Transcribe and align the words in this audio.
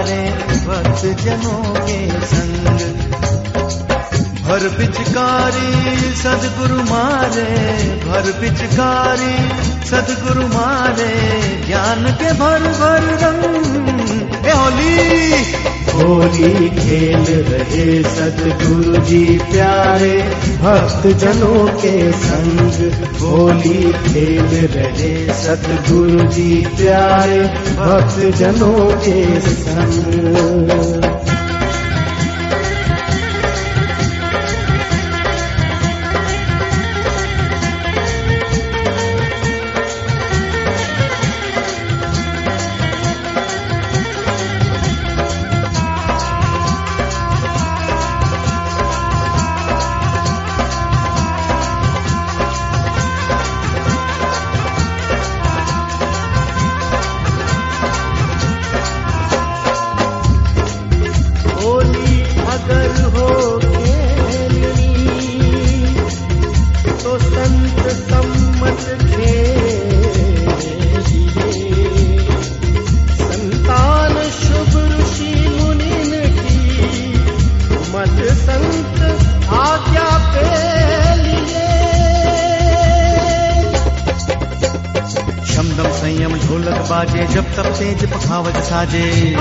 भक्त 0.00 1.22
जनों 1.22 1.86
के 1.86 2.26
संग। 2.26 2.64
भर 4.44 4.68
पिचकारी 4.78 6.00
सदगुरु 6.14 6.82
मारे 6.82 7.80
भर 8.08 8.40
पिचकारी 8.40 9.34
सदगुरु 9.86 10.46
मारे, 10.46 11.40
ज्ञान 11.66 12.12
के 12.12 12.32
भर 12.32 12.60
भर 12.60 13.02
रंग। 13.02 13.79
होली 16.10 16.68
खेल 16.68 17.26
रहे 17.48 18.02
सतगुरु 18.02 19.02
जी 19.04 19.24
प्यारे 19.50 20.16
भक्त 20.62 21.06
जनों 21.22 21.66
के 21.82 21.92
संग 22.12 22.80
होली 23.20 23.92
खेल 24.08 24.56
रहे 24.74 25.12
सतगुरु 25.42 26.28
जी 26.30 26.50
प्यारे 26.76 27.40
भक्त 27.76 28.20
जनों 28.36 28.90
के 29.06 29.40
संग। 29.40 31.09
बाजे, 86.90 87.26
जब 87.26 87.56
तब 87.56 87.66
तेज 87.66 88.12
पखावज 88.12 88.56
साजे। 88.56 89.36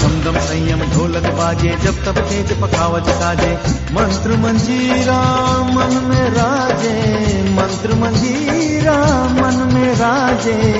समदम 0.00 0.38
संयम, 0.38 0.78
ढोलक 0.78 1.26
बाजे, 1.26 1.76
जब 1.82 2.04
तब 2.04 2.18
तेज 2.18 2.52
पखावत 2.60 3.04
साजे। 3.08 3.58
मंत्र 3.92 4.36
मंजीरा 4.36 5.22
मन 5.62 6.02
में 6.04 6.30
राजे, 6.30 6.94
मंत्र 7.50 7.94
मंजीरा 7.94 8.98
मन 9.24 9.70
में 9.74 9.94
राजे। 9.94 10.72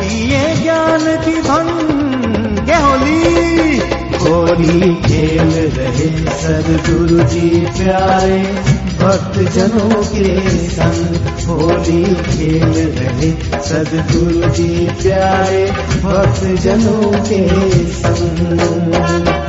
पिए 0.00 0.54
ज्ञान 0.54 1.16
की 1.24 1.42
भंग 1.42 2.70
होली 2.84 4.03
होली 4.24 4.94
खेल 5.04 5.50
रहे 5.76 6.08
सदगुरु 6.42 7.24
जी 7.24 7.48
प्यारे 7.78 8.38
भक्त 9.00 9.38
जनों 9.54 10.02
के 10.04 10.34
संग 10.68 11.28
होली 11.48 12.02
खेल 12.30 12.76
रहे 12.98 13.30
सदगुरु 13.68 14.50
जी 14.50 14.68
प्यारे 15.02 15.64
भक्त 16.04 16.44
जनों 16.62 17.12
के 17.28 17.42
संग। 17.94 19.43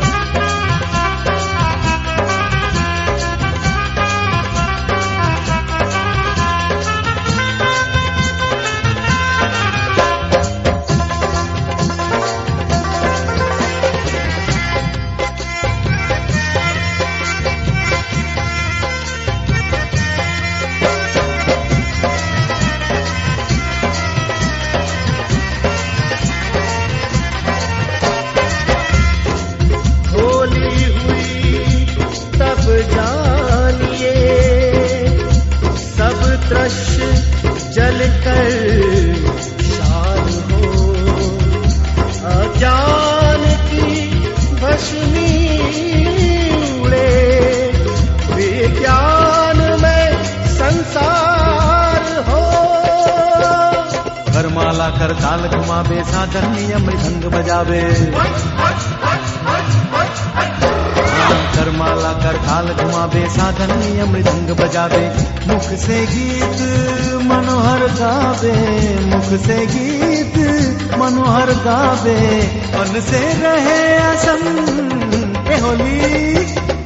ताल 55.16 55.48
घुमावे 55.48 56.04
साधन 56.04 56.50
नियम 56.52 56.82
भंग 56.82 57.24
बजावे। 57.32 57.82
करमाला 61.56 62.14
कर 62.14 62.38
ताल 62.38 62.68
घुमावे 62.68 63.30
साधन 63.30 63.78
नियम 63.78 64.14
भंग 64.14 64.50
बजावे। 64.58 65.12
मुख 65.48 65.62
से 65.62 66.06
गीत 66.06 66.60
मनोहर 67.24 67.80
गावे। 67.80 68.56
मुख 69.06 69.40
से 69.42 69.66
गीत 69.66 70.38
मनोहर 70.98 71.52
गावे। 71.52 72.20
मन 72.76 73.02
से 73.02 73.22
रहे 73.42 73.96
ए 75.56 75.60
होली। 75.60 76.26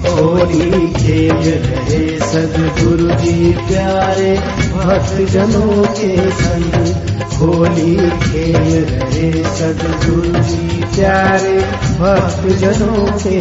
होली 0.09 0.93
खेल 0.93 1.63
रहे 1.63 2.19
सदगुरु 2.19 3.15
जी 3.15 3.53
प्यारे 3.53 4.31
भक्त 4.73 5.31
जनों 5.31 5.83
के 5.83 6.31
संग। 6.31 7.08
होली 7.39 7.95
खेल 7.95 8.85
रहे 8.85 9.31
सदगुरु 9.43 10.43
जी 10.43 10.83
प्यारे 10.95 11.57
भक्त 11.99 12.47
जनों 12.57 13.05
के 13.17 13.39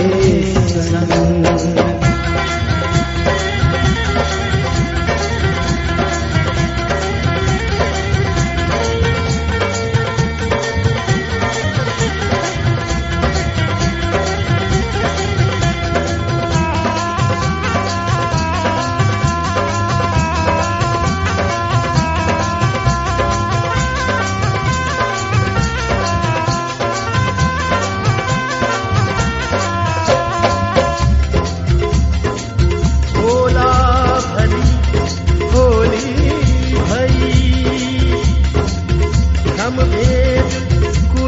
संग। 0.69 1.98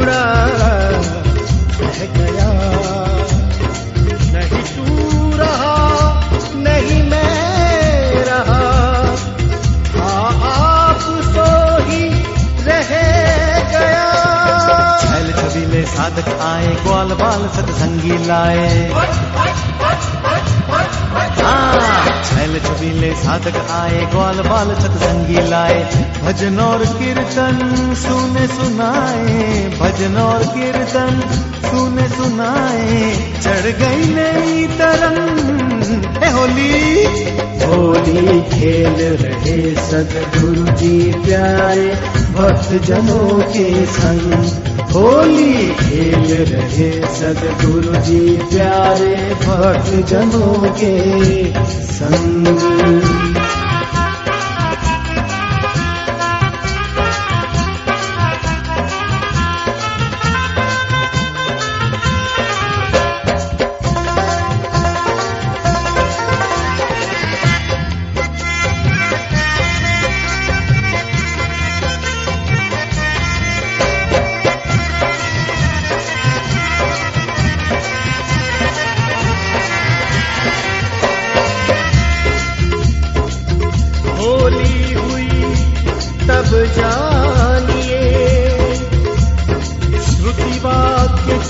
कुड़ा 0.00 0.22
रह 1.80 2.06
गया 2.16 2.49
साधक 16.11 16.39
आए 16.41 16.71
ग्वाल 16.83 17.11
बाल 17.13 17.43
सतसंगी 17.47 18.15
लाए। 18.27 18.89
हाँ, 21.43 22.23
छैल 22.23 22.59
छबीले 22.59 23.11
साधक 23.15 23.59
आए 23.71 24.01
ग्वाल 24.11 24.41
बाल 24.41 24.73
सतसंगी 24.75 25.47
लाए। 25.49 25.79
भजन 26.23 26.59
और 26.59 26.85
कीर्तन 26.99 27.57
सुने 27.95 28.47
सुनाए 28.47 29.47
भजन 29.79 30.17
और 30.17 30.43
कीर्तन 30.43 31.23
सुने 31.65 32.09
सुनाए। 32.09 33.11
चढ़ 33.43 33.71
गई 33.79 34.13
नई 34.13 34.67
तरंग। 34.77 35.60
है 35.93 36.31
होली। 36.31 37.03
होली 37.65 38.41
खेल 38.41 39.17
रहे 39.17 39.75
सदगुरु 39.75 40.77
जी 40.77 41.11
प्यारे 41.11 41.87
भक्त 42.33 42.85
जनों 42.85 43.41
के 43.41 43.85
संग। 43.85 44.33
होली 44.91 45.53
खेल 45.53 46.35
रहे 46.35 46.91
सदगुरु 46.91 47.95
जी 47.95 48.37
प्यारे 48.37 49.15
भक्त 49.15 50.07
जनों 50.07 50.71
के 50.71 51.53
संग। 51.73 53.40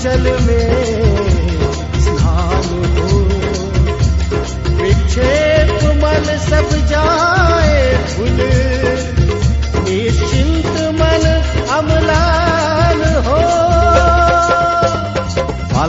चल 0.02 0.22
में। 0.46 0.81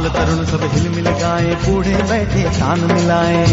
बाल 0.03 0.11
तरुण 0.11 0.45
सब 0.45 0.63
हिल 0.71 0.87
मिल 0.89 1.05
गाए, 1.09 1.51
बूढ़े 1.63 1.97
बैठे 2.03 2.41
कान 2.55 2.79
मिलाए। 2.83 3.43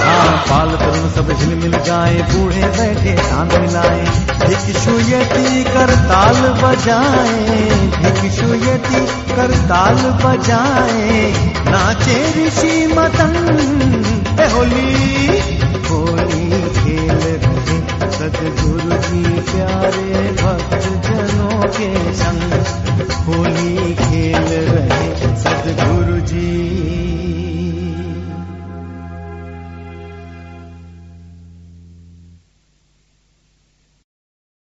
हाँ 0.00 0.32
बाल 0.48 0.74
तरुण 0.76 1.06
सब 1.14 1.30
हिल 1.40 1.54
मिल 1.54 1.76
गाए, 1.86 2.18
बूढ़े 2.32 2.68
बैठे 2.78 3.14
कान 3.20 3.48
मिलाए। 3.60 4.02
भिक्षुयती 4.42 5.64
कर 5.64 5.94
ताल 6.10 6.40
बजाए 6.60 7.60
भिक्षुयती 8.20 9.00
कर 9.32 9.56
ताल 9.70 10.02
बजाए। 10.24 11.22
नाचे 11.70 12.18
ऋषि 12.36 12.74
मतन 12.94 13.34
होली 14.52 14.92
होली 15.88 16.44
खेल 16.76 17.24
रहे 17.24 17.78
सदगुरु 18.18 18.96
जी 19.08 19.24